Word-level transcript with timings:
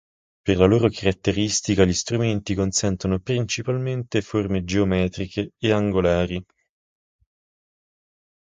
Per 0.41 0.57
la 0.57 0.65
loro 0.65 0.89
caratteristica 0.89 1.85
gli 1.85 1.93
strumenti 1.93 2.55
consentono 2.55 3.19
principalmente 3.19 4.23
forme 4.23 4.63
geometriche 4.63 5.51
e 5.59 5.71
angolari. 5.71 6.43